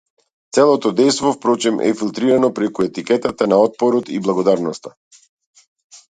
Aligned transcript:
Целото 0.57 0.91
дејство 0.99 1.33
впрочем 1.33 1.75
е 1.87 1.91
филтритано 1.99 2.49
преку 2.59 2.85
етикетата 2.85 3.47
на 3.53 3.59
отпорот 3.65 4.09
и 4.17 4.23
благородноста. 4.29 4.95